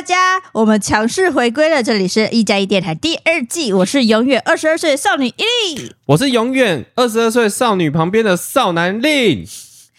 [0.00, 5.44] 大家，我们强势回归了，这里是一加一电台第二季，我是永远二十二岁的少女伊
[5.76, 9.46] 利，我是永远二十二岁少女旁边的少男令，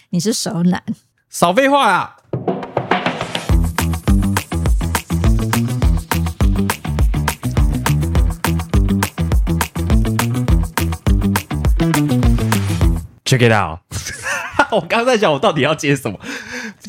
[0.09, 0.81] 你是熟男，
[1.29, 2.15] 少废话啦。
[13.23, 13.77] Check it out！
[14.71, 16.19] 我刚刚在想，我到底要接什么？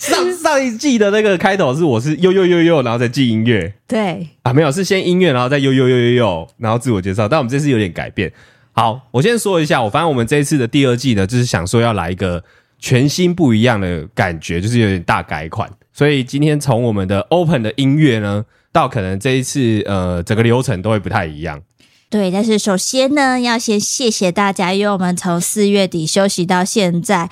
[0.01, 3.75] 上 上一季的那个开头是我是呦呦呦呦，然后再记音乐。
[3.87, 7.29] 对啊，没有，是先音乐，然后再呦呦呦呦呦，然后自我介绍。
[7.29, 8.33] 但我们这次有点改变。
[8.73, 12.43] 好，我先说一下，我发现我们这一次的第二季呢，就是想说要来一个
[12.79, 15.71] 全新不一样的感觉，就是有点大改款。
[15.93, 21.61] 所以今天从我们的 open 的音乐呢，到可能这一次呃整个流程都会不太一样。
[22.09, 27.31] 对，但是首先呢，要先谢谢大家，因为我们从四月底休息到现在，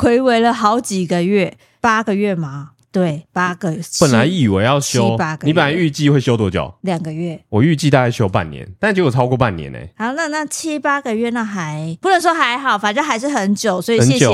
[0.00, 2.70] 睽违了好几个月，八个月吗？
[2.90, 3.76] 对，八个。
[4.00, 6.72] 本来以为要休八个月，你本来预计会休多久？
[6.80, 7.38] 两个月。
[7.50, 9.78] 我预计大概休半年，但结果超过半年呢。
[9.98, 14.26] 好，那那七八个月那还不能说还好，反正还是很久，所以谢谢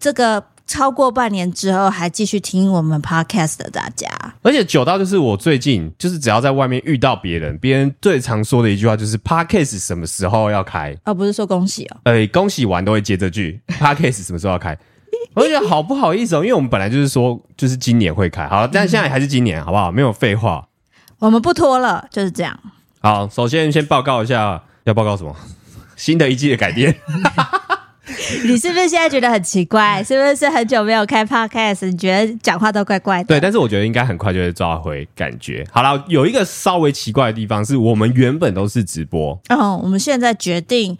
[0.00, 0.42] 这个。
[0.66, 4.08] 超过半年之后还继续听我们 podcast 的大家，
[4.40, 10.96] 而且久到就是我最近就是只要在外面遇到别人，别人最常说的一句话就是 podcast 什么时候要开？
[11.04, 14.74] 哦，不是说恭喜哦，呃，恭喜完都会接这句 podcast 什么时候要开？
[15.34, 19.90] 我就觉得好不好意思哦，因为我们本来就是说就是今年会开，好， 但现在还是今年，好不好？
[19.90, 20.68] 没有废话，
[21.18, 22.58] 我们不拖了，就是这样。
[23.00, 25.34] 好，首先先报告一下，要报告什么？
[25.96, 26.94] 新的一季的改变。
[28.44, 30.02] 你是不是现在觉得很奇怪？
[30.04, 31.86] 是不是很久没有开 podcast？
[31.86, 33.28] 你觉得讲话都怪怪的？
[33.28, 35.66] 对，但是我觉得应该很快就会抓回感觉。
[35.72, 40.96] 好了，有一个稍微奇怪的地方是我们原本都是直播，嗯，我们现在决定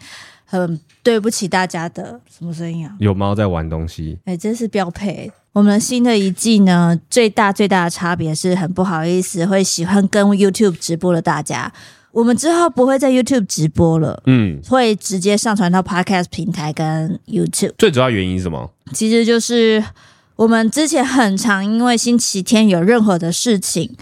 [0.61, 2.95] 很对不起大家的什么声音啊？
[2.99, 5.31] 有猫在玩东西，哎、欸，这是标配。
[5.53, 11.71] 我们新的一季呢，最大最大的差别是很不好意思，会喜欢跟 YouTube 直播的大家。
[12.11, 17.73] 我们之后不会在 YouTube 直播了，嗯，会直接上传到 Podcast 平台跟 YouTube。
[17.77, 18.71] 最主要原因是什么？
[18.93, 19.83] 其实就是
[20.35, 23.95] 我们之前很常因为星期天有任何的事情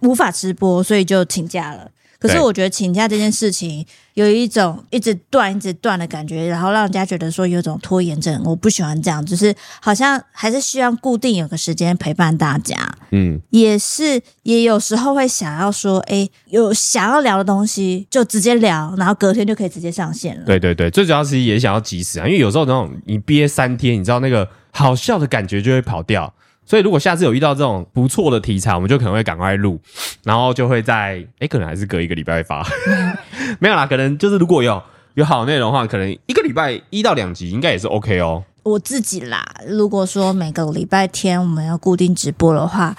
[0.00, 1.90] 无法直播，所以就请假了。
[2.22, 3.84] 可是我觉得请假这件事情
[4.14, 8.40] 有一种一直断、一直断的感觉，然后让人家觉得说有种拖延症。
[8.44, 12.76] 我不喜欢这样，就是好像还是需要固定有个时间陪伴大家。
[13.10, 20.44] 嗯，也是，也有时候会想要说，哎，有想要聊的东西就直接聊，然后隔天就可以直接上线了。
[20.46, 26.32] 对对对，最主要是也想要及时啊，因为有时候那种你憋三天，你知道那个好笑的感觉就会跑掉。
[26.64, 29.80] 所以，如果下次有遇到这种不错的题材，我们就可能会赶快录，
[30.24, 32.66] 然后就会在哎、欸，可能还是隔一个礼拜会发，
[33.60, 34.82] 没有啦，可能就是如果有
[35.14, 38.44] 有好内容的话，可能一个礼拜一到两集应该也是 OK 哦。
[38.62, 42.96] 我自己啦，如果说每个礼拜天我们要固定直播的话。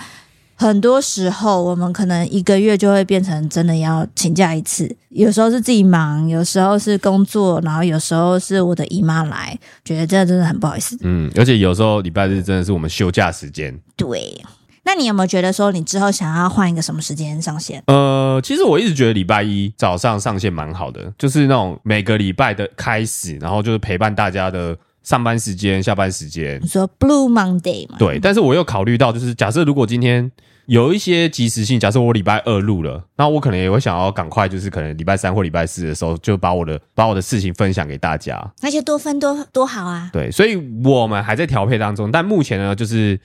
[0.55, 4.95] 很多时候，我们可能一个月就会变成真的要请假一次。
[5.09, 10.97] 有时候是自己忙，有时候是工作，然后有时候是我的姨妈来，觉得这真的很不好意思。
[11.01, 13.77] 嗯，而且有时候礼拜日真的是我们休假时间。
[13.95, 14.41] 对，
[14.85, 17.83] 那你有没有觉得说，你之后想要换一个什么时间上线？
[17.87, 24.77] 呃，其实我一直觉得礼拜一早上上线蛮好的，就是那种每个礼拜的开始，然后就是陪伴大家的。
[25.03, 27.97] 上班时间、下班时间，你说 Blue Monday 嘛？
[27.99, 30.31] 对，但是我又考虑到，就是假设如果今天
[30.65, 40.09] 有一些及时性，假设我礼拜二录了，那我可能也会想要赶快，就是可能礼拜三或礼拜四的时候，就把我的把我的事情分享给大家，那就多分多多好啊。
[40.13, 40.55] 对，所以
[40.85, 43.19] 我们还在调配当中，但目前呢，就是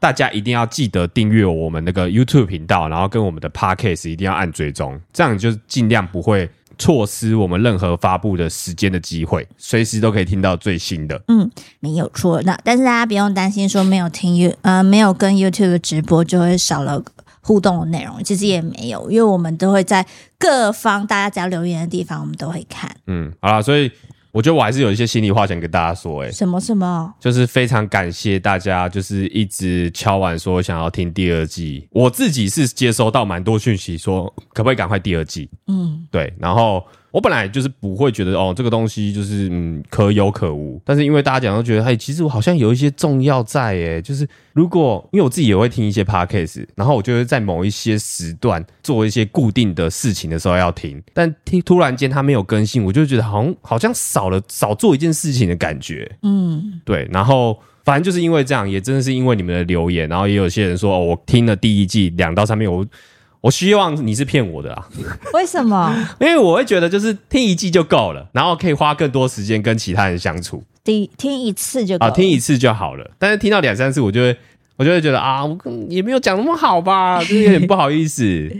[0.00, 6.50] 大家一定要记得订阅我们那个 YouTube 频道，然后跟我们的 Podcast 一定要按追踪，这样就尽量不会。
[6.80, 11.22] 错失我们任何发布的时间的机会，随时都可以听到最新的。
[11.28, 11.48] 嗯，
[11.78, 12.40] 没有错。
[12.42, 17.00] 那但是大家不用担心，说没有听 You 呃没有跟 YouTube 直播就会少了
[17.42, 18.24] 互动的内容。
[18.24, 20.06] 其实也没有，因为我们都会在
[20.38, 22.90] 各方大家只要留言的地方，我们都会看。
[23.06, 23.92] 嗯，好啦，所以。
[24.32, 27.14] 我觉得我还是有一些心里话想跟大家说，哎，什么什么？
[27.18, 31.88] 就是非常感谢大家，就是一直敲完说想要听第二季。
[31.90, 35.50] 我自己是接收到蛮多讯息，说可不可以赶快第二季？
[35.66, 36.84] 嗯，对，然后。
[37.12, 62.86] 我本来就是不会觉得哦，这个东西就是嗯可有可无，但是因为大家讲都觉得，哎，其实我好像有一些重要在，诶，就是如果因为我自己也会听一些 podcast，然后我就会在某一些时段做一些固定的事情的时候要听，但听突然间它没有更新，我就觉得好像好像少了少做一件事情的感觉，嗯，对，然后反正就是因为这样，也真的是因为你们的留言，然后也有些人说，哦，我听了第一季两到三遍，我。
[63.42, 64.86] 我希望你是骗我的啊！
[65.32, 65.94] 为什么？
[66.20, 70.62] 因为我会觉得就是听一季就够了，然后可以花更多时间跟其他人相处。
[70.84, 73.10] 第听一次就够了，啊，听一次就好了。
[73.18, 74.36] 但是听到两三次，我就会
[74.76, 75.56] 我就会觉得啊，我
[75.88, 78.50] 也没有讲那么好吧， 就是有点不好意思。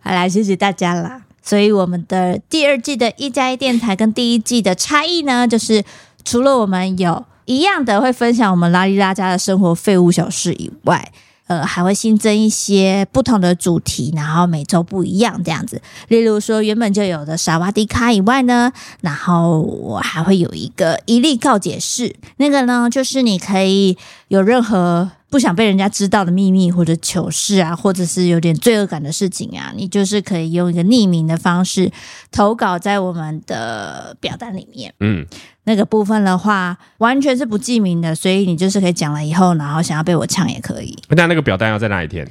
[0.00, 1.22] 好啦，谢谢大家啦。
[1.42, 5.82] 所以我们的第二季的一加一电台跟第一季的差异呢，就是
[6.24, 11.10] 除了我们有一样的会分享我们拉里拉家的生活废物小事以外。
[11.46, 15.80] 呃，还会新增一些不同的主题，然后每周不一样这样子。
[16.08, 23.96] 例如说，原本就有的萨瓦迪卡以外呢，然后我还会有一个一例告解室，那个呢，就是你可以
[24.28, 31.92] 有任何不想被人家知道的秘密或者糗事啊，或者是有点罪恶感的事情啊，你就是可以用一个匿名的方式
[32.32, 34.92] 投稿在我们的表单里面。
[35.00, 35.24] 嗯。
[35.66, 40.96] 那个部分的话，完全是不记名的，所以你就是可以讲了以后，然后想要被我呛也可以。
[41.10, 42.26] 那那个表单要在哪一天？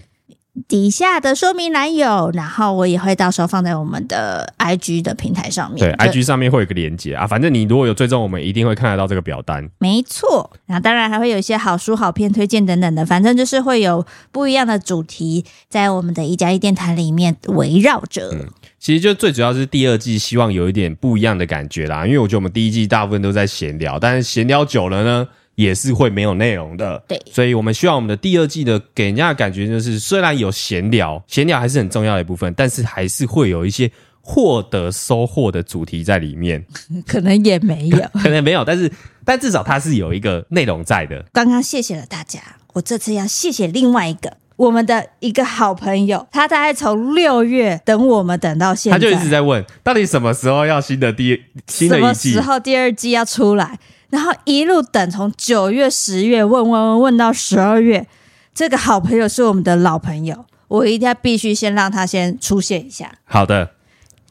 [0.67, 5.79] 底下的说明栏有，然后我也会到时候放在我们的 IG 的平台上面。
[5.79, 9.69] 对，IG 上面会有一个连接啊，反正你如果有追踪，我们一定会看得到这个表单。
[9.79, 18.29] 没错，那当然还会有一些好书、好片推荐等等的，反正就是会有不一样的主题在我们的一加一电台里面围绕着。
[18.33, 18.47] 嗯
[18.77, 22.05] 其实就最主要是第二季，希望有一点不一样的感觉啦。
[22.05, 27.03] 因为我觉得我们第一季大部分都在闲聊，但是闲聊久了呢，也是会没有内容的。
[27.07, 33.91] 对，所以我们希望我们的第二季的给人家的感觉就是，虽然有闲聊，闲聊还是很重要的一部分，但是还是会有一些
[34.21, 36.65] 获得收获的主题在里面。
[37.07, 38.91] 可能也没有， 可能没有，但是
[39.23, 41.25] 但至少它是有一个内容在的。
[41.33, 42.39] 刚刚谢谢了大家，
[42.73, 44.37] 我这次要谢谢另外一个。
[44.57, 52.31] 我们的一个好朋友，他大概从六月等我们等到现在，他就一直在问，到底什么时候要新的第新的一季？
[52.31, 53.77] 什么时候第二季要出来？
[54.15, 58.07] 然后一路等，从九月、十月问问问问到十二月。
[58.53, 63.11] 这个好朋友是我们的老朋友，我一定要必须先让他先出现一下。
[63.25, 63.71] 好的，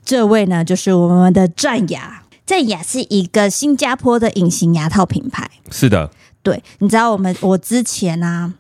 [0.03, 5.51] 这位呢就是我们的战牙，战牙是一个新加坡的隐形牙套品牌。
[5.71, 6.11] 是的，
[6.43, 8.55] 对，你知道我们我之前啊。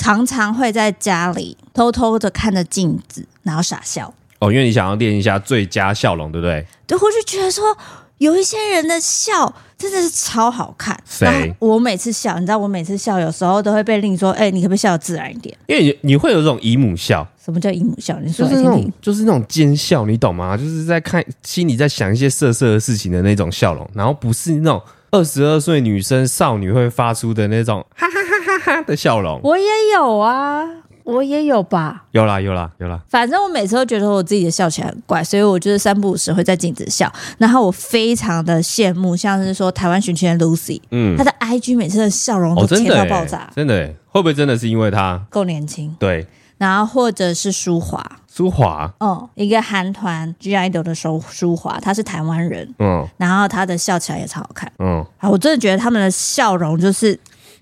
[0.00, 4.14] 常常会在家里偷偷的看着镜子，然后傻笑。
[4.38, 6.64] 哦，因为你想要练一下最佳笑容，对不对？
[6.86, 7.76] 对，我就觉得说，
[8.18, 10.98] 有一些人的笑真的是超好看。
[11.04, 11.54] 谁？
[11.58, 17.26] 我每次笑，你知道，我每次笑，有时候都会被令说：“哎、欸，你可不可以笑得自然一点？”因为你你会有这种姨母笑。
[17.42, 18.18] 什么叫姨母笑？
[18.20, 20.56] 你说来听听，就是那种，就是那种奸笑，你懂吗？
[20.56, 28.82] 就是在看心里在想一些色色的事情的那种笑容，然后不是那种二十二岁女生少女会发出的那种哈哈哈哈哈。
[28.82, 30.64] 的笑容，我也有啊，
[31.08, 33.00] 我也有吧，有啦，有啦，有啦。
[33.08, 37.10] 反正我每次都觉得我自己的笑起来很怪，所以我就是三不五时会在镜子笑。
[37.38, 45.96] 然后我非常的羡慕，像是说台湾寻奇的 Lucy，嗯，她的 IG 每次的笑容都甜到爆炸，哦、真的，真的，会不会真的是因为她够年轻？
[45.98, 46.26] 对。
[46.58, 57.18] 然后或者是舒华，舒华，嗯，一个韩团 (G)I-DLE 的舒舒华，他是台湾人，嗯，然后他的笑起来也超好看，嗯，啊，我真的觉得他们的笑容就是。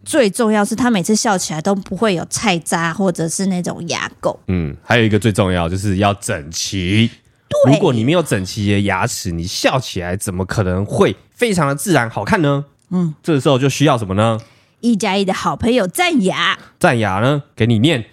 [0.07, 4.35] 最重要是他每次笑起来都不会有菜渣或者是那种牙垢。
[4.47, 7.11] 嗯，还有一个最重要就是要整齐。
[7.49, 12.65] 对，如果你没有整齐的牙齿，你笑起来怎么可能会非常的自然好看呢？
[12.91, 14.39] 嗯，这时候就需要什么呢？
[14.81, 18.05] 一加一的好朋友赞牙，赞牙呢，给你念，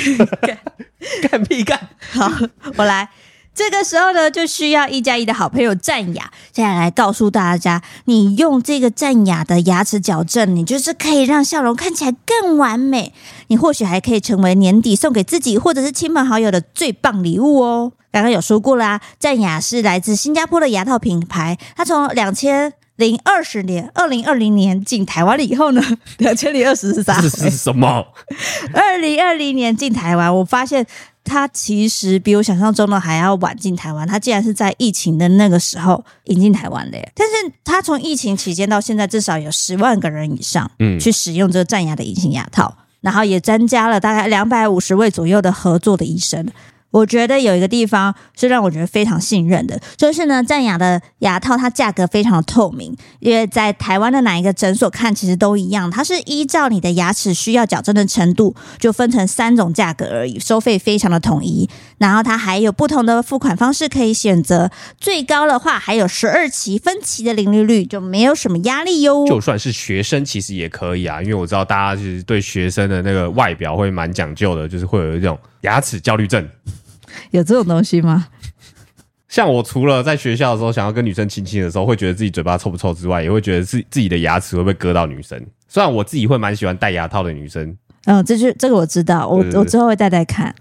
[1.30, 1.78] 干屁干。
[2.10, 2.28] 好，
[2.76, 3.08] 我来。
[3.56, 13.14] 这个时候呢，就需要一加一的好朋友战雅，现在来告诉大家，你用这个战雅的牙齿矫正，你就是可以让笑容看起来更完美。
[13.46, 17.92] 你或许还可以成为年底送给自己或者是亲朋好友的最棒礼物哦。
[18.12, 25.82] 刚刚有说过啦，战雅是来自新加坡的牙套品牌，它从两千零二十年、二零二零年进台湾了以后呢，
[26.18, 27.22] 两千零二十是啥？
[27.22, 28.04] 这是什么？
[28.74, 30.86] 二零二零年进台湾，我发现。
[31.26, 37.12] 它其实比我想象中的还要晚进台湾，他竟然是在疫情的那个时候引进台湾的耶。
[37.16, 46.46] 但是他从疫情期间到现在，至少有十万个人以上，嗯，去使用这个战牙的隐形牙套，然后也增加了大概两百五十位左右的合作的医生。
[46.96, 61.68] 我觉得有一个地方是让我觉得非常信任的，就是呢，战雅的牙套它价格非常的透明，因为在台湾的哪一个诊所看其实都一样，它是依照你的牙齿需要矫正的程度，就分成三种价格而已，收费非常的统一。
[61.98, 69.26] 然后它还有不同的付款方式可以选择，最高的话还有十二期分期的零利率，就没有什么压力哟。
[69.26, 76.48] 就算是学生其实也可以啊，因为我知道大家其实对学生的那个外表会蛮讲究的，就是会有一种牙齿焦虑症。
[77.32, 78.28] 有这种东西吗？
[79.28, 85.44] 像我除了在学校的时候想要跟女生亲亲的时候，会觉得自己嘴巴臭不臭之外，也会觉得自自己的牙齿会不会割到女生。
[85.68, 87.76] 虽然我自己会蛮喜欢戴牙套的女生。
[88.04, 90.54] 嗯，这就这个我知道，我我之后会戴戴看。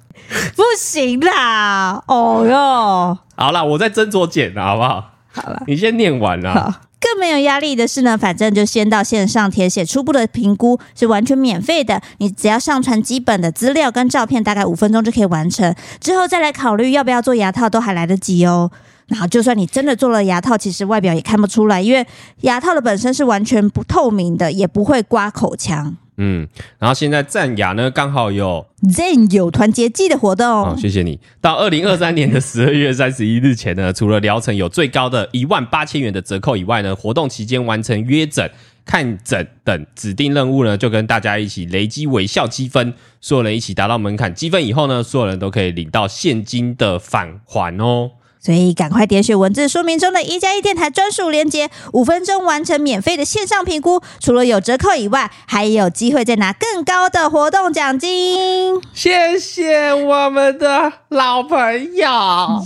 [0.56, 3.18] 不行啦，哦哟。
[3.36, 5.12] 好啦，我再斟酌剪啦，好不好？
[5.32, 6.82] 好了，你先念完啦。
[7.00, 12.02] 更没有压力的是呢，反正就先到线上填写初步的评估，是完全免费的。
[12.18, 15.76] 你只要上传基本的资料跟照片，大概五分钟就可以完成。
[16.00, 18.72] 之后再来考虑要不要做牙套，都还来得及哦。
[19.08, 22.04] 然后，就算你真的做了牙套，其实外表也看不出来，因为
[22.42, 25.96] 牙套的本身是完全不透明的，也不会刮口腔。
[26.18, 26.48] 嗯，
[26.80, 30.48] 然后现在赞雅呢，刚好有 Zen 有团结季的活动。
[30.48, 31.20] 哦，谢谢你。
[31.42, 38.50] 到二零二三年的十二月三十一日前呢，除了疗程有最高的一万八千元的折扣以外呢，活动期间完成约诊、
[38.86, 48.12] 看诊等指定任务呢，就跟大家一起累积微笑积分，所有人一起达到门槛积分以后呢，所有人都可以领到现金的返还哦。
[48.46, 54.00] 所以赶快点选文字说明中的一加一电台专属链接，五分钟完成免费的线上评估。
[54.20, 58.80] 除了有折扣以外，还有机会再拿更高的活动奖金。
[58.94, 62.06] 谢谢我们的老朋友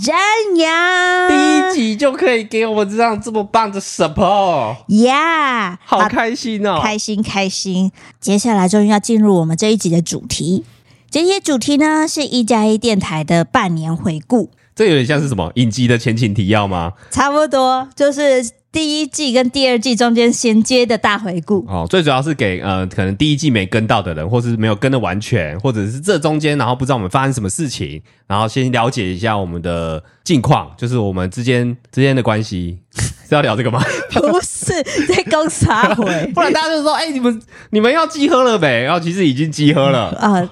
[0.04, 0.18] 赞
[0.56, 7.90] 扬，第一集就可以给我们这样这么棒的 support，呀，好开心哦，开心开心。
[8.20, 10.66] 接下来终于要进入我们这一集的主题，
[11.10, 14.50] 这些主题呢是一加一电台的半年回顾。
[14.74, 16.92] 这有点像是什么影集的前情提要吗？
[17.10, 21.66] 差不多，就是第一季跟第二季中间衔接的大回顾。
[21.68, 32.78] 哦，最主要是给呃，可能第一季没跟到的人，或是没有跟的完全，或者是这中间然后不知道我们发生什么事情，然后先了解一下我们的近况，就是我们之间之间的关系
[33.28, 33.82] 是要聊这个吗？
[34.12, 38.82] 不是在公啥回， 不然大家就说，哎、欸，你们你们要集合了呗？
[38.82, 40.34] 然后其实已经集合了啊。
[40.34, 40.50] 呃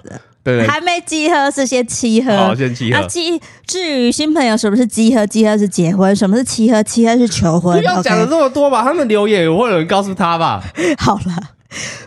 [0.49, 2.35] 对对还没集合，是先契合。
[2.35, 2.99] 好，先契合。
[2.99, 5.27] 啊，集至于新朋友，什么是集合？
[5.27, 6.17] 集合是结婚。
[6.17, 6.83] 什么是契合？
[6.83, 7.79] 契合是求婚。
[7.79, 10.63] 不要讲的这么多吧，他们留言也会有人告诉他吧。
[10.97, 11.35] 好了，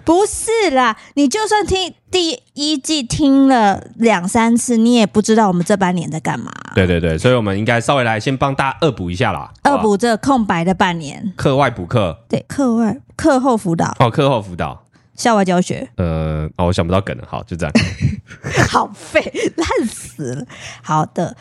[0.04, 6.52] 不是啦，你就算听第一季听了两三次，你也不知道我们这半年在干嘛。
[6.74, 9.52] 对对对，所以我们应该稍微来先帮大家恶补一下啦。
[9.66, 12.18] 恶补这空白的半年，课外补课。
[12.28, 13.96] 对，课外课后辅导。
[14.00, 14.86] 哦，课后辅导。
[15.16, 17.74] 校外教学，呃，哦，我想不到梗了，好，就这样，
[18.70, 19.22] 好废，
[19.56, 20.46] 烂死了。
[20.82, 21.36] 好的，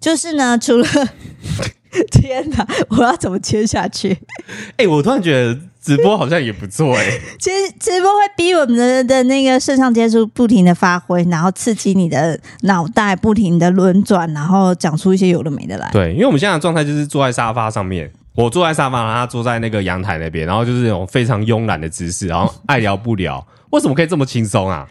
[0.00, 0.86] 就是呢，除了
[2.12, 4.10] 天哪，我要怎么接下去？
[4.76, 7.20] 哎、欸，我突然觉得直播好像也不错哎、欸。
[7.38, 15.88] 其实直播会逼我们的的那个肾上腺素不停的发挥，然后刺激你的脑袋不停的轮转，然后讲出一些有的没的来。
[15.90, 18.10] 对，因为我们现在的状态就是坐在沙发上面。
[18.36, 23.44] 我坐在沙发，然后他坐在那个阳台那边，然后就是那种非常慵懒的姿势，然后爱聊不聊。
[23.70, 24.86] 为什么可以这么轻松啊？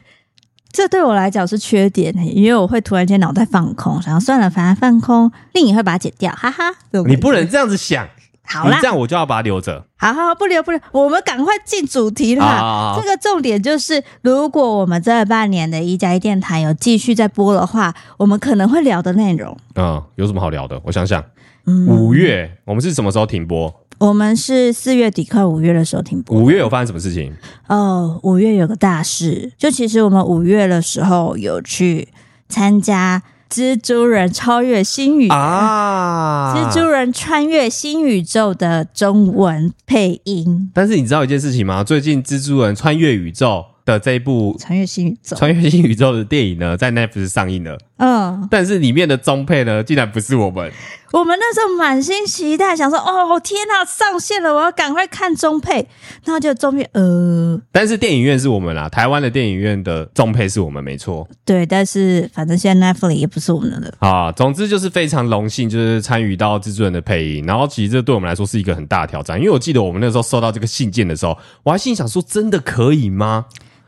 [0.71, 6.65] 这对我来讲是缺点，因为我会突然间脑袋放空，然后算了，反正放空，另一会把它剪掉，哈哈。
[7.07, 8.07] 你不能这样子想，
[8.43, 9.85] 好啦，这样我就要把它留着。
[9.95, 12.93] 好好好，不留不留，我们赶快进主题啦。
[12.99, 20.81] 这个重点就是，如果我们这半年的一加一电台有继续在播的话，我们可能会聊的内容，嗯，有什么好聊的？
[20.83, 21.23] 我想想。
[21.65, 23.73] 五月，我们是什么时候停播？
[23.97, 26.37] 我们是四月底快五月的时候停播。
[26.37, 27.33] 五月有发生什么事情？
[27.67, 32.09] 哦，五月有个大事，就其实我们五月的时候有去
[32.49, 33.23] 参加
[33.55, 40.69] 《蜘蛛人超越新宇宙》啊，《蜘蛛人穿越新宇宙》的中文配音。
[40.73, 41.83] 但是你知道一件事情吗？
[41.83, 43.47] 最近《蜘蛛人穿越宇宙》
[43.85, 47.77] 的这一部穿越新宇宙、穿越新宇宙的电影呢，在 Netflix 上映了。
[47.97, 50.71] 嗯，但是里面的中配呢，竟然不是我们。
[51.13, 54.53] 我们那时候满心期待，想说：“哦，天哪，上线了！
[54.53, 55.87] 我要赶快看中配。”
[56.25, 61.25] 然后就中配，呃，但是电影院是我们啦，台湾的电影院的中配是我们，没错。
[61.45, 64.29] 对，但是反正现在 Netflix 也不是我们的啊。
[64.33, 67.45] 总之就是非常荣幸，就是参与到制作人的配音。
[67.45, 73.45] 然后其实这对我们来说是一个很大的挑战，因为我记得我们那时候收到这个信件的时候，我还心想说：“真的可以吗？”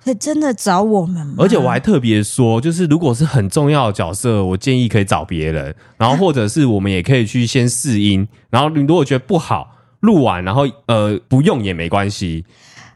[0.08, 1.36] 会真的找我们吗？
[1.38, 12.46] 而且我还特别说，就是如果是很重要的角色，我建议可以找别人，然后或者是我们也可以去先试音，然后你如果觉得不好，录完然后呃不用也没关系。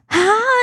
[0.08, 0.18] 啊，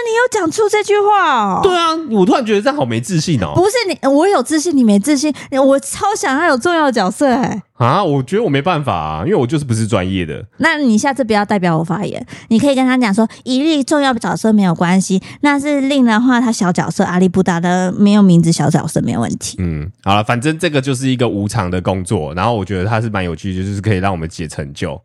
[0.07, 1.61] 你有讲出这句话哦？
[1.63, 3.53] 对啊，我突然觉得这样好没自信哦。
[3.55, 5.33] 不是你，我有自信，你没自信。
[5.53, 7.63] 我超想要有重要的角色哎。
[7.75, 10.45] 啊，我觉得我没办法啊，因为我就是不是专业的。
[10.57, 19.57] 那你下次不要代表我发言，你可以跟他讲说，一粒重要的角色没有关系，那是另的话，他小角色阿里不达的没有名字小角色没有问题。
[19.61, 25.01] 嗯，好了，反正这个就是一个无偿的工作，然后我觉得他是蛮有趣的，就是可以让我们解成就。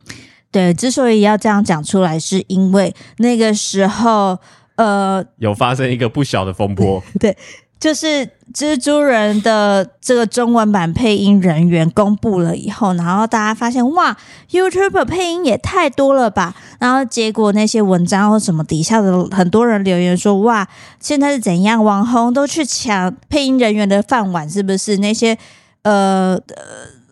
[0.51, 4.39] 对，之所以要这样讲出来，是因为那个时候，
[4.75, 7.01] 呃，有发生一个不小的风波。
[7.19, 7.35] 对，
[7.79, 14.15] 就是蜘蛛人的这个中文版配音人员公布了以后，然后大家发现，哇
[14.51, 16.55] ，YouTube 配音也太多了吧？
[16.79, 20.67] 然后结果那些文章或什么底下的很多人留言说，哇，
[20.99, 21.83] 现在是怎样？
[21.83, 24.97] 网红都去抢配音人员的饭碗，是不是？
[24.97, 25.37] 那些，
[25.83, 26.39] 呃，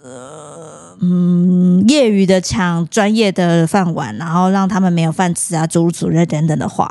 [0.04, 0.92] 呃。
[1.04, 6.88] 嗯业余的抢专业的饭碗，然后让他们没有饭吃啊，诸如此类等等的话。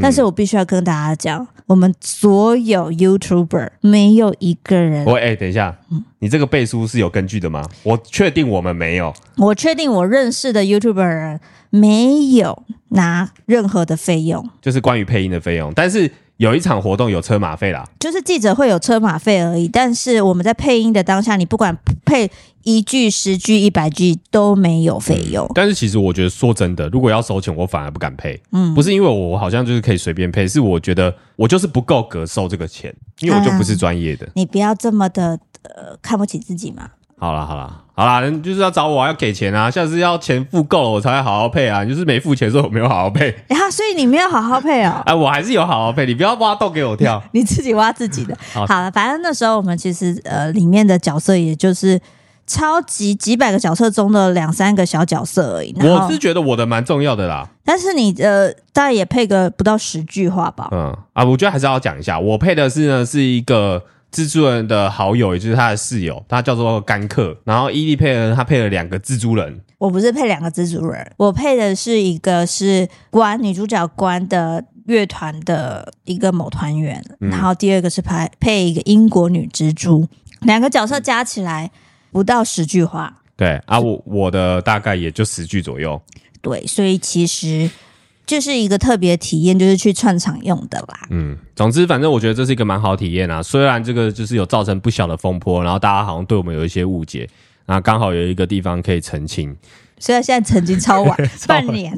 [0.00, 5.04] 但是我必须要跟大家讲，我们所有 YouTuber 没有一个人。
[5.04, 5.76] 我哎、欸，等一下，
[6.18, 7.64] 你这个背书是有根据的吗？
[7.82, 9.14] 我确定我们没有。
[9.36, 15.72] 我确定我认识的 YouTuber 人没有拿任何的费用，就是关于配音的费用。
[15.74, 19.68] 但是有一场活动有车马费啦，就是记者会有车马费而已。
[19.68, 22.30] 但是我们在配音的当下，你不管配
[22.64, 25.46] 一句、十句、一百句都没有费用。
[25.46, 25.50] 嗯。
[25.54, 28.40] 但是其实我觉得说真的，如果要收钱，我反而不敢配。
[28.50, 34.28] 嗯，不是因为我好像就是可以随便配，是我觉得我就是不够格收这个钱，因为我就不是专业的。
[34.34, 36.90] 你不要这么的呃看不起自己嘛。
[37.18, 48.36] 好啦好啦好啦，人就是要找我要给钱啊，下次要钱付够了我才会好好配啊，你就是没付钱说我没有好好配，然后、啊、所以你没有好好配哦， 哎、啊，我还是有好好配，你不要挖洞给我跳， 你自己挖自己的。
[48.52, 52.00] 好了，反正那时候我们其实呃里面的角色也就是
[52.48, 55.72] 超级几百个角色中的两三个小角色而已。
[55.80, 60.68] 我是觉得我的蛮重要的啦，但是你呃大概也配个不到十句话吧。
[60.72, 63.84] 嗯啊，我觉得还是要讲一下，我配的是呢是一个。
[64.14, 67.36] 蜘蛛人的好友，也就是他的室友，他叫做甘克。
[67.44, 69.60] 然后伊利佩恩，他配了两个蜘蛛人。
[69.78, 80.06] 我不是配两个蜘蛛人，我配的是一个是关女主角关的乐团的一个某团员，嗯、然后第二个是配配一个英国女蜘蛛，
[80.42, 81.72] 两个角色加起来
[82.12, 83.22] 不到十句话。
[83.36, 86.00] 对啊，我我的大概也就十句左右。
[86.40, 87.68] 对，所以其实。
[88.26, 91.06] 就是一个特别体验，就是去串场用的啦。
[91.10, 93.42] 嗯，总之，反正我觉得这是一个蛮好体验啊。
[93.42, 97.28] 虽然这个就是有造成不小的风波，然后大家好像对我们有一些误解，
[97.66, 99.54] 那刚好有一个地方可以澄清。
[99.98, 101.92] 虽然现在澄清超晚，超 半年。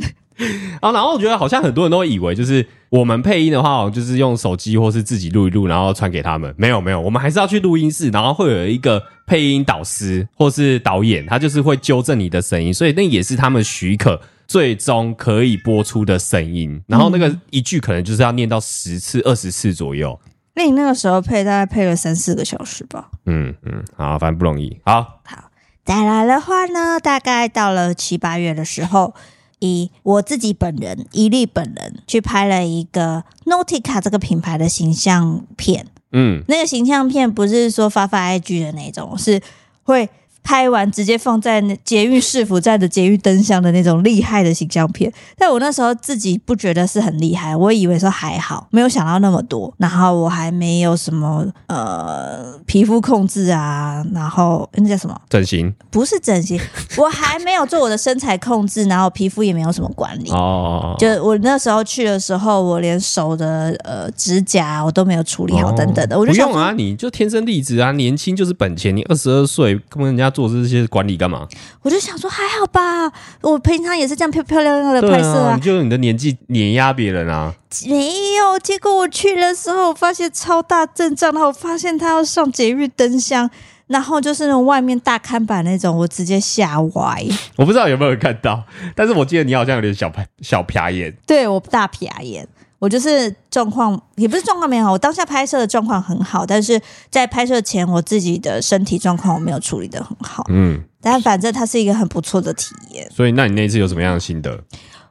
[0.81, 6.53] 啊，然后我觉得好像很多人都以为，就是我们配音的话，好像就是用手机或是自己录一录，然后传给他们。
[6.59, 14.21] 没有，没有，我们还是要去录音室，然后会有一个配音导师或是导演，他就是会纠正你的声音，所以那也是他们许可。
[14.47, 20.19] 最终可以播出的声音，然后那个一句可能就是要念到十次、二十次左右。
[20.55, 23.11] 那你那个时候配大概配了三四个小时吧？
[23.27, 24.81] 嗯嗯，好，反正不容易。
[24.85, 25.51] 好，好，
[25.85, 29.15] 再来的话呢，大概到了七八月的时候，
[29.59, 35.89] 以我自己本人伊利本人去拍了一个 Nautica 这个品牌的形象片。
[36.13, 39.41] 嗯，那个形象片不是说发发 IG 的那种，是
[39.83, 40.09] 会。
[40.47, 49.75] 拍完直接放在捷运市府站的捷运灯箱的那种厉害的形象片，但我那时候自己不觉得是很厉害，我以为说还好，没有想到那么多。
[49.79, 55.75] 然后我还没有什么呃皮肤控制啊，然后那叫什么整形？
[55.91, 56.61] 不是整形，
[56.97, 60.31] 我还没有做我的身材控制，然后皮肤也没有什么管理。
[60.31, 66.15] 哦，就我那时候去的时候，我连手的呃指甲我都没有处理好，等等的。
[66.15, 68.97] 哦、我就不用啊，你就天生丽质啊，年轻就是本钱。
[68.97, 70.33] 你二十二岁，跟人家。
[70.37, 71.49] 做这些管理干嘛？
[71.81, 75.55] 我就想说还好吧，我平常也是这样漂漂亮亮的拍摄啊。
[75.55, 77.55] 你就你的年纪碾压别人啊？
[77.87, 83.49] 没有，结果我去的时候，我发现超大阵仗，然后我发现他要上节日灯箱，
[83.87, 87.25] 然后就是那种外面大看板那种，我直接吓歪。
[87.57, 88.63] 我不知道有没有看到，
[88.95, 92.47] 但是我记得你好像有点小小瞟眼，对我大瞟眼。
[92.79, 100.45] 我就是状况也不是状况没好，我当下拍摄的状况很好，但是在拍摄前我自己的身体状况我没有处理得很好。
[100.51, 103.11] 嗯，但反正它是一个很不错的体验。
[103.11, 104.63] 所以，那你那次有什么样的心得？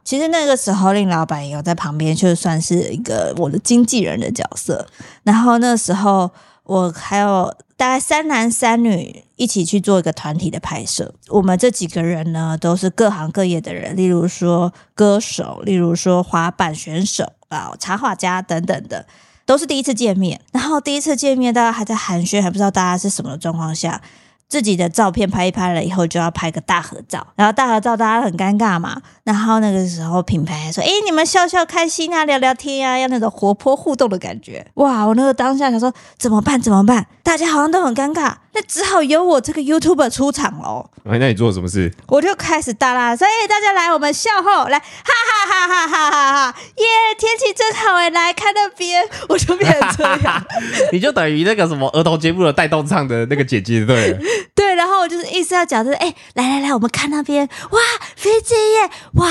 [0.04, 4.86] 其实那个时候，令老板也有在旁边，就算是一个我的经纪人的角色。
[5.23, 6.30] 然后那时候
[6.65, 11.15] 我还有大概三男三女一起去做一个团体的拍摄。
[11.30, 17.32] 我们这几个人呢，都是各行各业的人，例如说歌手，例如说滑板选手。
[17.47, 19.06] 啊，插画家等等的，
[19.45, 20.41] 都是第一次见面。
[20.51, 24.01] 然后第一次见面，大家还在寒暄，还不知道大家是什么状况下。
[24.47, 27.25] 自己的照片拍一拍了以后，就要拍个大合照。
[27.36, 29.01] 然后大合照大家很尴尬嘛。
[29.23, 36.62] 然后那个时候品牌还说：“哎，你们笑笑开心啊，聊聊天啊，要那种活泼互动的感觉。”哇，我那个当下想说怎么办？
[36.62, 37.08] 怎么办？
[37.23, 40.91] 大家好像都很尴尬，那只好由我这个 YouTuber 出场喽。
[41.10, 41.91] 哎，那你做了什么事？
[42.08, 46.58] 我就开始大啦，所以大家来，我们笑后来，哈哈哈哈哈哈哈！
[46.77, 46.86] 耶，
[47.17, 50.45] 天气真好哎，来看那边，我就变成这样。
[50.93, 54.15] 你就等于那个什么儿童节目的带动唱的那个姐姐，对。
[54.56, 57.80] 对，然后我就是意思要讲，就是哎，来来来，我们看那边，哇，
[58.15, 59.28] 飞机耶，哇，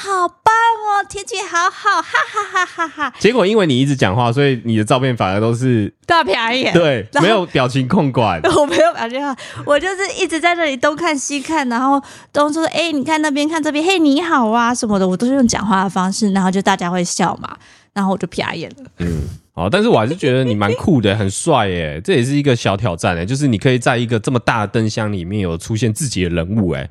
[0.00, 3.14] 好棒哦，天气好好，哈哈哈哈哈。
[3.18, 8.40] 结果因为你一直讲话，所以你的照片反而都是大便眼，对， 没有表情控管。
[8.56, 12.02] 我没有表情控，我就是一直在那里东看西看，然后
[12.32, 17.56] 东说，哎，你看那边，看这边，嘿，你好啊什么的，我都是用讲话的方式，然后就大家会笑嘛。
[17.92, 18.90] 然后我就瞟眼了。
[18.98, 19.22] 嗯，
[19.56, 22.00] 好，但是我还是觉得你蛮酷的，很帅耶。
[22.02, 26.90] 这也是一个小挑战哎，就是你可以在一个这么大的灯箱里面有出现自己的人物哎。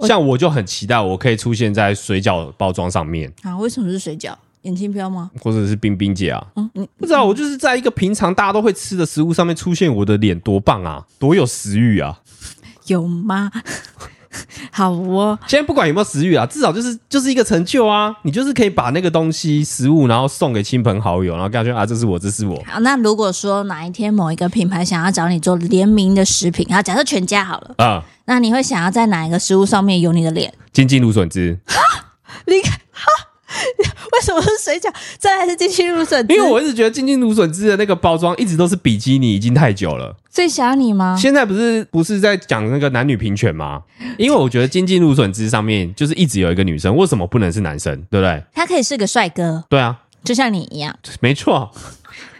[0.00, 3.56] 像我就很期待，我可以出现在水饺包装上面啊？
[3.56, 4.34] 为什么是水饺？
[4.62, 5.30] 眼睛飘吗？
[5.40, 6.44] 或者是冰冰姐啊？
[6.56, 12.20] 嗯，你不知道，我就是在一个平常大家都会吃的食物上面出现我的脸，多棒啊，多有食欲啊！
[12.86, 13.50] 有吗？
[14.72, 18.14] 好哦，现在不管有没有食欲啊，至少就是就是一个成就啊！
[18.22, 22.62] 你就是可以把那个东西食物，然后送给亲朋好友，然后跟他说啊，这是我，这是我。
[22.66, 30.52] 好，那如果说哪一天某一个品牌想要找你做联名的食品，好，假设全家好了啊，那你会想要在哪一个食物上面有你的脸？
[30.72, 31.58] 金金芦笋汁。
[32.46, 33.06] 离开，哈，
[34.12, 34.92] 为什么是水饺？
[35.18, 36.24] 再来是金金芦笋？
[36.28, 40.16] 因为我一直觉得金金芦笋汁的那个包装一直都是比基尼，已经太久了。
[40.30, 41.16] 最想你吗？
[41.18, 43.82] 现在不是不是在讲那个男女平权吗？
[44.18, 47.94] 因为我觉得金金芦笋汁上面就是一直有一个女生，为什么不能是男生？
[48.10, 48.42] 对不对？
[48.52, 49.64] 他可以是个帅哥。
[49.68, 50.96] 对啊，就像你一样。
[51.20, 51.70] 没错，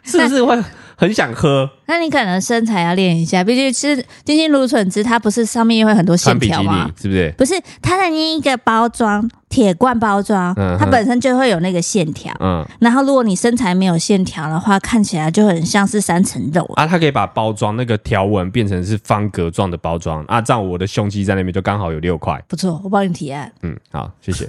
[0.04, 0.60] 是不是会？
[0.96, 6.90] 很想喝，那你可能身材要练一下，毕竟吃金金芦笋汁，它不是上面会很多线条吗？
[7.00, 7.34] 是不是？
[7.36, 12.32] 不是，它的那一个包装铁罐包装，嗯、它本身就会有那个线条。
[12.40, 16.86] 嗯，然后如果你身材没有线条的话，看起来就很像是三层肉啊。
[16.86, 22.42] 它可以把包装那个条纹变成是方格状的包装啊，这样我的胸肌在那边就刚好有六块。
[22.48, 23.52] 不错，我帮你提案。
[23.62, 24.48] 嗯，好，谢谢。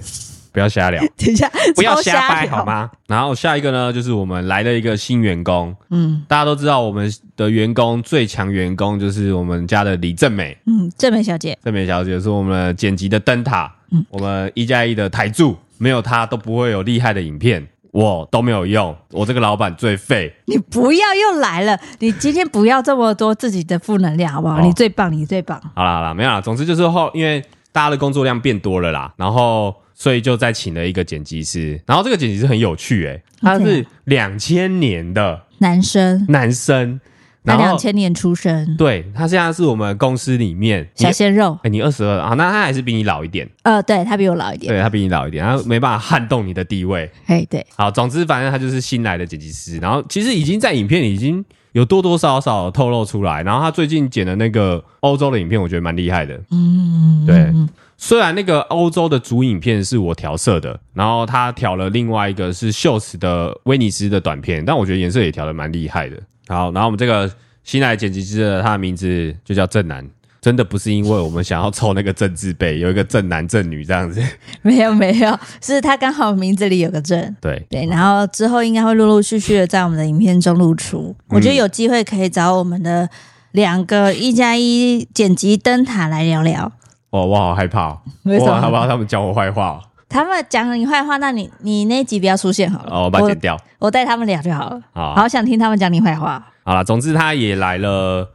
[0.56, 2.90] 不要瞎聊， 等一下，不要瞎掰好吗？
[3.08, 5.76] 然后下一个呢，就是我们来了一个新员工。
[5.90, 10.56] 嗯，大家都知道我们的员工最强员工就是我们家的李正美。
[10.64, 13.70] 嗯，正美小姐，正美小姐是我们剪辑的灯塔。
[13.90, 20.34] 嗯，我们一加一的台柱，没有她都不会有厉害的影片，我都没有用，我这个老板最废。
[20.46, 24.56] 你不要又来了，你今天不要这么多自己的负能量好不好？
[24.56, 25.60] 哦、你最棒，你最棒。
[25.74, 29.74] 好啦好啦，没有啦，总之就是后，因为大家的工作量变多了啦，然后。
[29.98, 37.00] 所以就再请了一个剪辑师，然后这个剪辑师很有趣，诶，他是两千年的男生，男生，
[37.42, 57.50] 他两千年出生，对，他现在是我们公司里面小鲜肉，诶，你二十二啊，那他还是比你老一点，呃，对，他比我老一点，对，他比你老一点，他没办法撼动你的地位，哎，对，好，总之反正他就是新来的剪辑师，然后其实已经在影片里已经有多多少少透露出来，然后他最近剪的那个欧洲的影片，我觉得蛮厉害的，嗯，对。
[57.98, 66.16] 虽然那个欧洲的主影片是我调色的，然后他调了另外一个是秀斯的威尼斯的短片，但我觉得颜色也调的蛮厉害的。
[66.48, 67.30] 好，然后我们这个
[67.64, 70.06] 新来剪辑师的他的名字就叫正男，
[70.40, 74.22] 真的不是因为我们想要凑那个正字辈，有一个正男正女这样子。
[74.62, 77.18] 没有没有，是他刚好名字里有个正。
[77.40, 81.16] 对对，然后之后应该会陆陆续续的在我们的影片中露出。
[81.28, 83.08] 我觉得有机会可以找我们的
[83.52, 86.70] 两个一加一剪辑灯塔来聊聊。
[87.16, 89.80] 哦，我好害怕，我好怕他们讲我坏话。
[90.08, 92.92] 他们讲你坏话，那你你那集不要出现好了。
[92.92, 93.58] 哦，我把它剪掉。
[93.78, 94.80] 我带他们俩就好了。
[94.92, 96.46] 好，好想听他们讲你坏话。
[96.64, 98.32] 好了，总之他也来了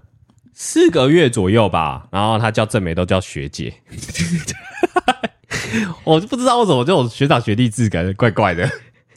[0.53, 3.73] 四个月左右吧，然后他叫正美都叫学姐。
[6.03, 8.67] 我就不知道为什么这种学长学弟制感觉怪怪的，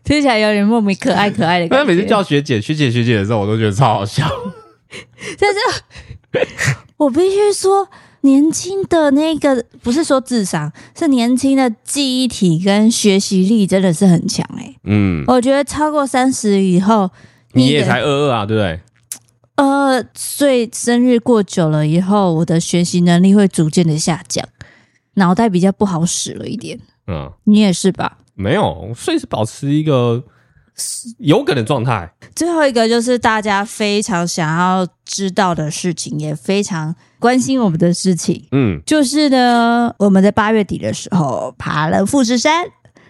[0.05, 1.85] 听起来有点莫名可爱可爱的感觉。
[1.85, 4.25] 他每次叫学姐学姐学姐的时候，我都觉得超好笑。
[5.41, 5.59] 但是，
[6.99, 7.89] 我必须说。
[8.25, 14.77] 年轻的那个不是说智商，是年轻的记忆体跟学习力真的是很强哎、欸。
[14.85, 17.11] 嗯，我觉得超过三十以后，
[17.53, 18.81] 你也才二二啊，对不对？
[19.57, 24.49] 呃，所以生日过久了以后，我的学习能力会逐渐的下降，
[25.15, 26.81] 脑袋比较不好使了一点。
[27.07, 28.19] 嗯，你也是吧？
[28.35, 30.25] 没有，所以是保持一个。
[31.19, 32.11] 有梗的状态。
[32.35, 38.47] 最后一个就是大家非常想要知道的事情，也非常关心我们的事情。
[38.51, 42.65] 嗯，就是呢，我们在八月底的时候爬了富士山，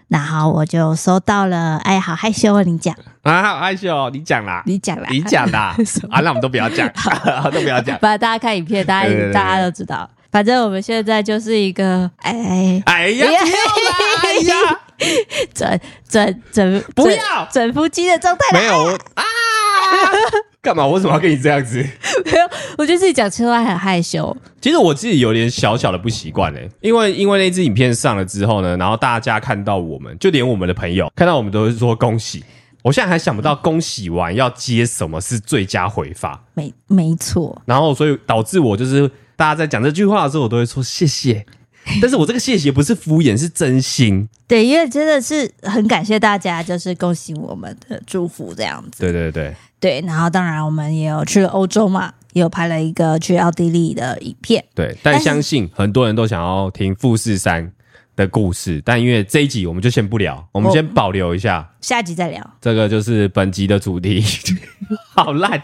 [0.09, 2.63] 然后我就收到了，哎，好害羞啊！
[2.63, 5.75] 你讲啊，好害羞，你讲啦，你讲啦，你讲啦
[6.11, 6.87] 啊，那我们都不要讲，
[7.51, 10.09] 都不要讲，反正大家看影片，大家大家都知道。
[10.31, 13.47] 反正我们现在就是一个，哎哎呀，不要啦，
[14.23, 14.81] 哎呀。
[15.53, 19.23] 整整整不要整腹肌的状态没有啊？
[20.63, 20.87] 干嘛？
[20.87, 21.77] 我为什么要跟你这样子？
[22.25, 24.35] 没有，我觉得自己讲出来很害羞。
[24.63, 32.43] 其实我自己有点小小的不习惯嘞，因为因为那支影片上了之后呢，然后大家看到我们，就连我们的朋友看到我们都是说恭喜。
[32.83, 36.43] 我现在还想不到恭喜完要接什么是最佳回发。
[36.55, 37.61] 没没错。
[37.67, 41.45] 然后所以导致我就是大家在讲这句话的时候，我都会说谢谢。
[42.01, 44.29] 但是我这个谢谢不是敷衍，是真心。
[44.47, 49.01] 对，因为真的是很感谢大家，就是恭喜我们的祝福这样子。
[49.01, 54.65] 对对对对，然后当然我们也有去了欧洲嘛，也有拍了一个去奥地利的影片。
[54.75, 57.71] 对，但相信很多人都想要听富士山
[58.17, 62.51] 的故事，但因为这一集我们就先不聊，我们先保留一下，下集再聊。
[62.61, 64.25] 这个就是本集的主题，
[65.15, 65.63] 好烂！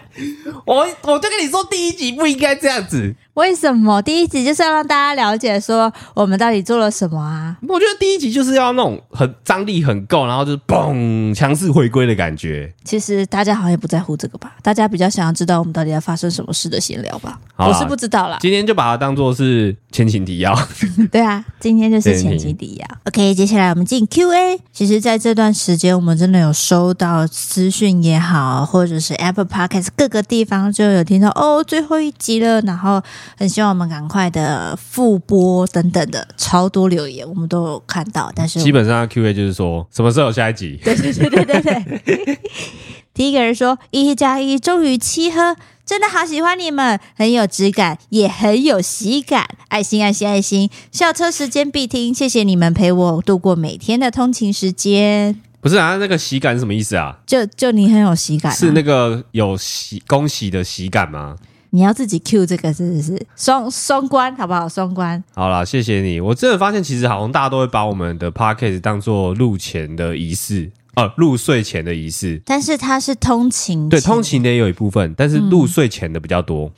[0.66, 3.14] 我我就跟你说，第一集不应该这样子。
[3.34, 7.56] 为什么第一集就是要让大家了解说我们到底做了什么啊？
[7.68, 12.72] 我觉得第一集就是要那种很张力很够，然后就是嘣，强势回归的感觉。
[12.84, 14.54] 其实大家好像也不在乎这个吧？
[14.62, 17.38] 大家比较想要知道我们到底要发生什么事的闲聊吧？
[17.56, 18.38] 我是不知道啦。
[18.40, 20.54] 今天就把它当做是前情提要。
[21.12, 22.98] 对啊，今天就是前情提要。
[23.04, 24.60] OK，接下来我们进 Q&A。
[24.72, 33.00] 其实，在这段时间，我们真的有收到私讯也好，或者是 Apple Podcast 各个地方就有听到哦，最后一集了，然后。
[33.37, 38.33] 很希望我们赶快的复播等等的超多留言，我们都有看到。
[38.35, 40.78] 但是基本上 Q&A 就是说什么时候有下一集？
[40.83, 42.38] 对对对对对对。
[43.12, 49.46] 第一个人说一加一终于七喝，真的好喜欢你们，很有质感，也很有喜感。
[49.68, 55.40] 爱心爱心爱心，校车时间必听，谢谢你们陪我度过每天的通勤时间。
[55.61, 57.18] 不是啊，那个喜感是什么意思啊？
[57.26, 61.37] 就就你很有喜感，啊，是那个有喜恭喜的喜感吗？
[61.70, 64.68] 你要自己 Q 这个是不是双双关好不好？
[64.68, 66.20] 双关好啦，谢谢你。
[66.20, 72.42] 我真的发现，其实好像大家都会把我们的 Podcast 当做入前的仪式，呃、啊，入睡前的仪式。
[72.44, 76.72] 但是它是通勤，对，通勤的也有一部分，但是入睡前的比较多。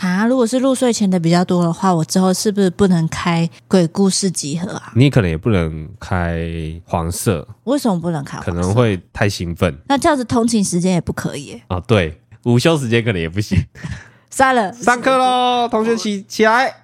[0.00, 4.92] 嗯、啊，如果是入睡前的比较多的话，我之后是不是不能开鬼故事集合啊？
[4.96, 6.50] 你可能也不能开
[6.84, 8.50] 黄色，为什么不能开黄色？
[8.50, 9.76] 可能会太兴奋。
[9.86, 11.78] 那这样子通勤时间也不可以啊？
[11.86, 13.62] 对，午休时间可能也不行。
[14.34, 16.74] 算了，上课喽，同学起起来，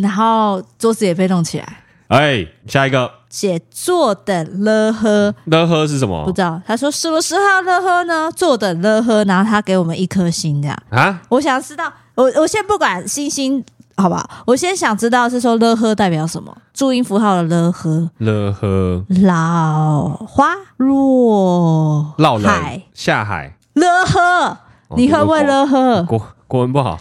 [0.00, 1.66] 然后桌子也被弄起来。
[2.06, 6.24] 哎，下一个，写坐等了喝，了喝是什么？
[6.24, 6.62] 不知道。
[6.64, 8.30] 他说什么时候了喝呢？
[8.34, 11.20] 坐等了喝，然后他给我们一颗星，这样啊？
[11.30, 13.62] 我想知道，我我先不管星星，
[13.96, 14.30] 好不好？
[14.46, 16.56] 我先想知道是说了呵代表什么？
[16.72, 24.58] 注音符号的了呵，了呵，老花落，落海下海了呵，
[24.96, 26.06] 你会不会了喝？
[26.48, 26.98] 国文不好，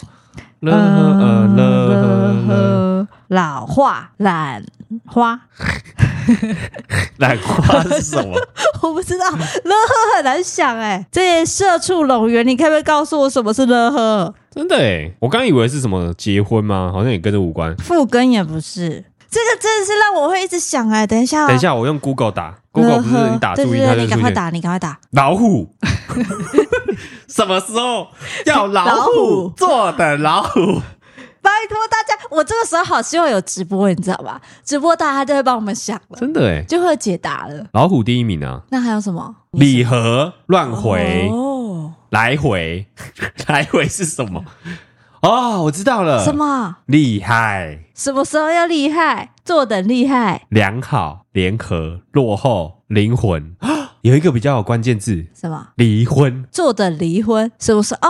[0.60, 4.62] 了呃了呵，老话懒
[5.06, 5.40] 花，
[7.18, 8.38] 懒花是什么？
[8.84, 11.06] 我不知道，了呵很难想哎。
[11.10, 14.34] 这些社畜拢圆，你可不可以告诉我什么是了呵？
[14.52, 16.90] 真的哎，我刚以为是什么结婚吗？
[16.94, 17.74] 好像也跟这无关。
[17.78, 21.06] 复根也不是，这个真的是让我会一直想哎。
[21.06, 24.08] 等一下，等一下，我用 Google 打，Google 不是你打注音，它就出现。
[24.08, 25.74] 你赶快打，你赶快打，老虎。
[27.28, 28.08] 什么时候
[28.46, 28.90] 要老虎？
[28.90, 30.82] 老虎坐等老虎。
[31.40, 34.42] 拜托大家，我这个时候好希望有直播，你知道吧？
[34.66, 37.66] 直播大家就会帮我们想了，真的哎，就会有解答了。
[37.72, 38.62] 老虎第一名啊！
[38.70, 39.34] 那还有什么？
[39.52, 42.86] 礼盒乱回哦，来回
[43.48, 44.44] 来回是什么？
[45.22, 46.78] 哦，我知道了，什么？
[46.86, 47.80] 厉害？
[47.96, 49.32] 什么时候要厉害？
[49.44, 50.46] 坐等厉害？
[50.50, 53.56] 良好、联合、落后、灵魂。
[54.02, 55.70] 有一个比较有关键字，什么？
[55.76, 56.46] 离婚。
[56.52, 57.96] 坐等离婚，是不是？
[57.96, 58.08] 哦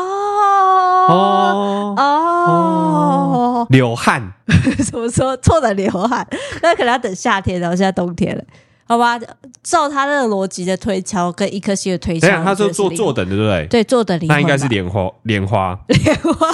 [1.10, 4.34] 哦哦，流汗，
[4.84, 6.28] 什么时候坐等流汗？
[6.62, 8.44] 那可能要等夏天，然后现在冬天了，
[8.88, 9.20] 好吧？
[9.62, 13.68] 照他那个逻辑的推敲，跟一颗星的推敲，他说坐坐等的，对不对？
[13.68, 16.48] 对，坐等那应该是莲花，莲花，莲花。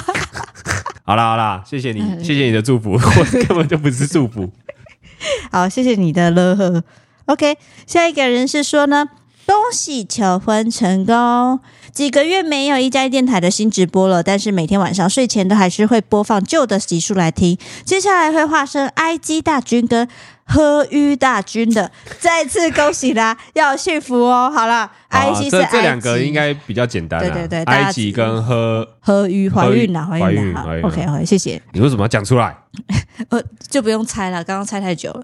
[1.06, 4.50] 好啦好啦，谢谢你，谢谢你的祝福， 我根本就不是祝福。
[5.52, 6.84] 好，谢谢你的乐呵。
[7.26, 9.10] OK，下一个人是说呢。
[9.46, 11.60] 恭喜求婚成功！
[11.92, 17.58] 几个月没有一加一电台的新直播了，但是每天晚上睡前都还是会播放旧的集数来听。
[17.84, 20.08] 接下来会化身 IG 大军跟
[20.46, 23.38] 喝鱼大军的，再次恭喜啦！
[23.54, 24.52] 要幸福哦！
[24.54, 31.62] 好了，IG 是这两个应该比较简单，对对对埃及跟喝喝鱼怀孕了，怀孕了，OK OK，谢谢。
[31.72, 32.56] 你为什么要讲出来？
[33.30, 35.24] 呃，就不用猜了，刚刚猜太久了。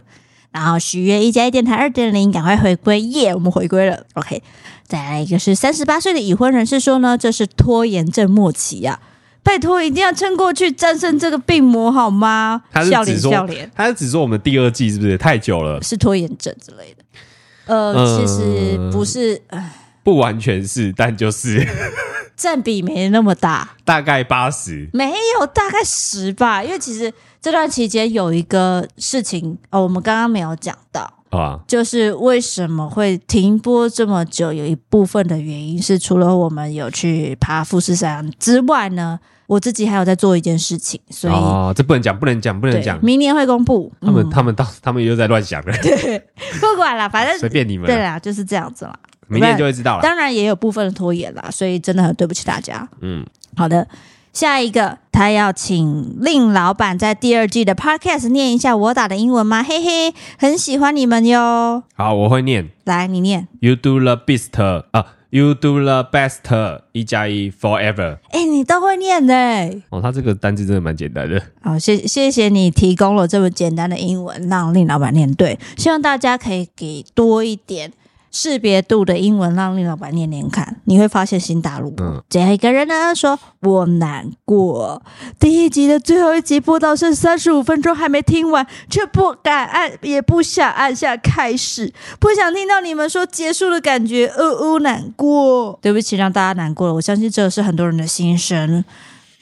[0.51, 3.35] 然后许愿一加一电台二点零，赶快回归耶！
[3.35, 4.41] 我们回归了，OK。
[4.87, 9.05] 再来一个是三十八岁的已婚人士说呢，这是拖延症末期呀、啊，
[9.49, 12.61] 拜托一定要撑过去，战胜这个病魔好吗？
[12.71, 15.81] 他是只说笑脸笑脸，他是只说我们第二季是不是太久了？
[15.81, 17.03] 是拖延症之类的。
[17.65, 19.41] 呃，呃其实不是，
[20.03, 21.67] 不完全是，但就是
[22.37, 27.11] 占比没那么大，大概八十，没有大概十吧，因为其实。
[27.41, 34.51] 这段期间有一个事情哦，我们刚刚没有讲到啊，就是为什么会停播这么久？
[34.51, 43.91] 有一部分的原因是，除了我们有去爬富士山之外呢，我自己还有在做一件事情，所以哦，这不能讲，不能讲，不能讲，明年会公布。
[44.01, 46.19] 他们、嗯、他们到他们又在乱想了， 对，
[46.59, 47.85] 不管了，反正 随便你们。
[47.85, 50.01] 对啦，就是这样子啦，明年就会知道了。
[50.01, 52.89] 当然也有部分的拖延啦，所以真的很对不起大家。
[53.01, 53.23] 嗯，
[53.55, 53.87] 好的。
[54.39, 59.61] 下一个，他要请令老板在第二季的 podcast 念一下我打的英文吗？
[59.61, 61.83] 嘿嘿，很喜欢你们哟。
[61.93, 62.69] 好，我会念。
[62.85, 63.49] 来，你念。
[63.59, 68.19] You do the best 啊，You do the best 一加一 forever。
[68.29, 69.35] 哎，你都会念的。
[69.89, 71.41] 哦，他这个单字真的蛮简单的。
[71.61, 75.59] 好，谢谢谢你提供了这么简单的英文，让令老板念对。
[75.75, 77.91] 希望大家可以给多一点。
[78.31, 81.93] 识别度的英文，让令老板念念看，你会发现新大陆。
[81.97, 85.01] 嗯，这样一个人呢，说我难过。
[85.39, 95.77] 第一集的最后一集播到剩三十五分钟还没听完，却不敢按，也不想按下开始，不想听到你们说结束的感觉，呜呜难过。
[95.81, 96.93] 对不起，让大家难过了。
[96.93, 98.83] 我相信这是很多人的心声。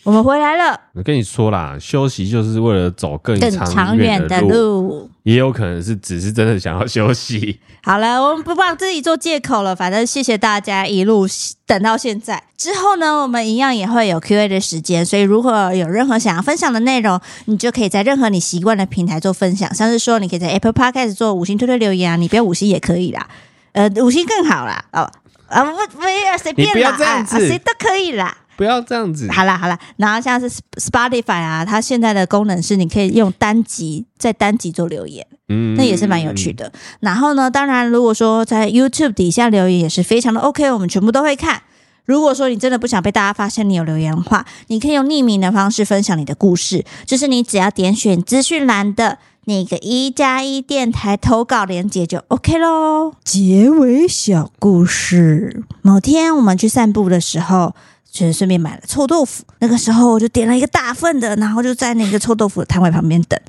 [0.08, 0.80] 我们回来了。
[0.94, 7.60] 我跟你说啦，休息就是为了走更长更长远的路，也有可能是只是真的想要休息。
[7.84, 9.76] 好了，我们不帮自己做借口了。
[9.76, 11.28] 反正谢谢大家一路
[11.66, 12.42] 等到现在。
[12.56, 19.76] 之后呢，我们一样也会有 Q&A 的时间，所以如果有任何想要分享的内容，你就可以在任何你习惯的平台做分享。
[19.76, 23.28] 像是说，你可以在 Apple Podcast 做五星推推留言啊，你不要五星也可以啦，
[23.74, 24.86] 呃，五星更好啦。
[24.94, 25.12] 哦
[25.50, 28.38] 啊，不不要随便啦，不要这样子，谁、啊、都可以啦。
[28.58, 29.32] 不要这样子。
[29.32, 36.72] 好了好了，然后像是 Spotify 啊，它现在的功能是你可以用单集在单集做留言，嗯，那也是蛮有趣的。
[37.00, 41.62] 然后呢，当然如果说在 YouTube 底下留言也是非常的 OK，我们全部都会看。
[42.06, 53.14] 如果说你真的不想被大家发现你有留言的话，你可以用匿名的方式分享你的故事，就是你只要点选资讯栏的那个一加一电台投稿连接就 OK 喽。
[53.24, 57.76] 结尾小故事：某天我们去散步的时候。
[58.12, 63.40] 就是顺便买了臭豆腐，那个时候我就点了一个大份的，然后就在那个臭豆腐的摊位旁边等。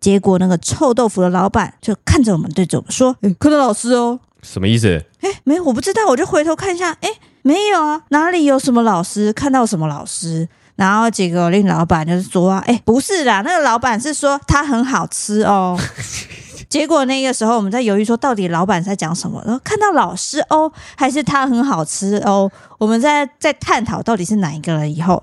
[0.00, 5.00] 结果那个臭豆腐的老板就看着我们，对着我们说：“哎，看到老师哦。”什么意思？
[5.20, 6.06] 哎，没有，我不知道。
[6.08, 7.08] 我就回头看一下，哎，
[7.42, 9.32] 没有啊，哪里有什么老师？
[9.32, 10.48] 看到什么老师？
[10.74, 15.78] 然后结果令老板就是说：“哎，不是啦，那个老板是说他很好吃哦。”
[16.72, 19.42] 结果那个时候我们在犹豫说，到底老板在讲什么？
[19.44, 22.50] 然后看到老师哦，还是他很好吃哦？
[22.78, 24.96] 我们在在探讨到底是哪一个人。
[24.96, 25.22] 以后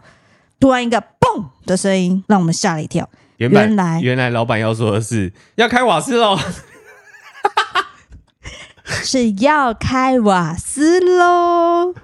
[0.60, 3.10] 突然一个嘣的声音，让我们吓了一跳。
[3.38, 6.38] 原，原来原来老板要说的是要开瓦斯喽，
[9.04, 11.96] 是要开瓦斯喽。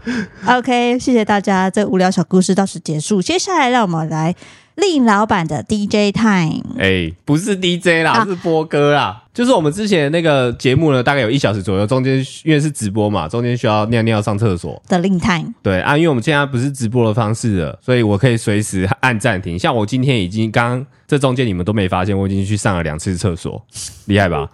[0.47, 3.21] OK，谢谢大家，这无聊小故事到此结束。
[3.21, 4.35] 接下来让我们来。
[4.75, 9.23] 令老板的 DJ time，哎、欸，不是 DJ 啦，啊、是波哥啦。
[9.35, 15.53] 就是我们之前那个节目呢，大概有一小时左右，中间因为是直播嘛，中间需要尿尿上厕所的令 time。
[15.61, 19.59] 对啊，因为我们现在不是直播的方式了，所以我可以随时按暂停。
[19.59, 23.61] 像我今天已经刚刚这中间你们都没发现，我已经去上了两次厕所，
[24.05, 24.49] 厉害吧？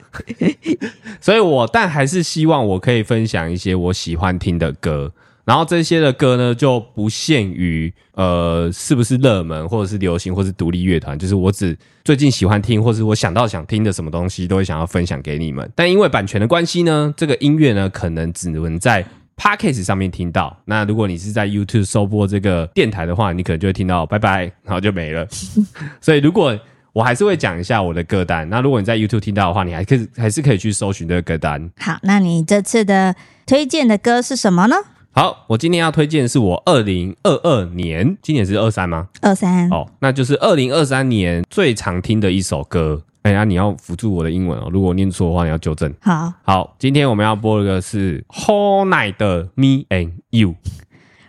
[1.22, 5.12] 所以我但还是希望我可以分享一些我喜欢听的歌。
[5.44, 15.70] 然后这些的歌呢，就不限于呃是不是热门，或者是流行，或是独立乐团，就是我只最近喜欢听，或是我想到想听的什么东西，都会想要分享给你们。
[15.76, 20.56] 但因为版权的关系呢，这个音乐呢，可能只能在 Podcast 上面听到。
[20.66, 25.28] 那如果你是在 YouTube 收播这个电台的话，你可能就会听到拜拜，然后就没了。
[26.00, 26.58] 所以如果
[26.94, 28.48] 我还是会讲一下我的歌单。
[28.50, 31.72] 那如果你在 YouTube 听到的话，你还可以还是可以去搜寻这个歌单。
[31.78, 34.76] 好，那你这次的推荐的歌是什么呢？
[35.14, 39.10] 好，我今天要推荐的是我二零二二年，今年是二三吗？
[39.22, 43.02] 二三哦，那就是二零二三年最常听的一首歌。
[43.24, 45.94] 哎呀，你要辅助我的英文哦，如果我念错的话，你要纠正。
[46.00, 50.56] 好，好，今天我们要播的是 Whole Night 的 Me and You。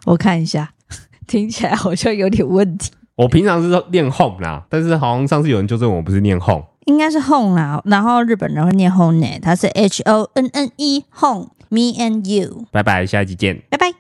[0.05, 0.75] 我看一下，
[1.27, 2.93] 听起来好像有点问题。
[3.17, 7.83] 我平常是念 Home 啦，但是好像上次有人纠正我，不是念 Home，应该是 Home 啦。
[7.85, 11.49] 然后日本人会念 Hone，它是 H O N N E Home。
[11.73, 13.91] Me and you，拜拜，下一集见，拜拜。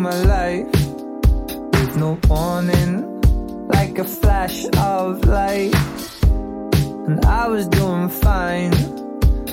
[0.00, 0.66] my life
[1.72, 3.20] with no warning,
[3.68, 5.74] like a flash of light.
[6.22, 8.70] And I was doing fine,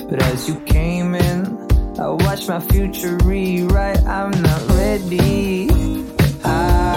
[0.08, 1.68] but as you came in,
[2.00, 4.02] I watched my future rewrite.
[4.06, 5.68] I'm not ready.
[6.44, 6.87] I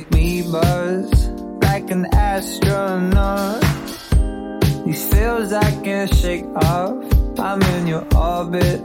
[0.00, 1.28] make me buzz
[1.62, 3.60] like an astronaut.
[4.86, 6.96] These feels I can't shake off.
[7.38, 8.80] I'm in your orbit,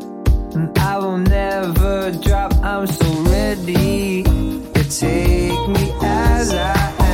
[0.55, 2.53] and I will never drop.
[2.55, 7.04] I'm so ready to take me as I am.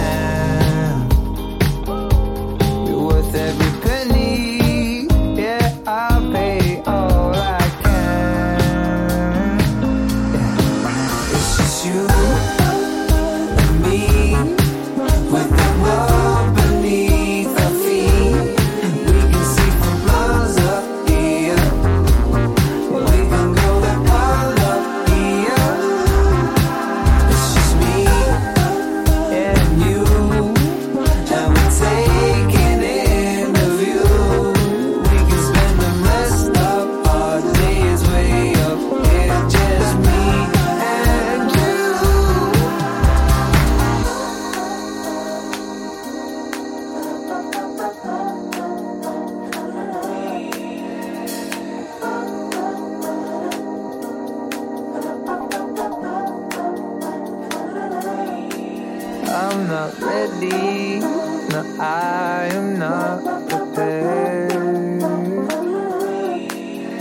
[59.43, 60.99] I'm not ready.
[60.99, 65.01] No, I am not prepared.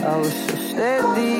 [0.03, 1.39] I was so steady